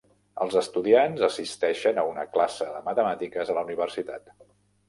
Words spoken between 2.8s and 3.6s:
matemàtiques a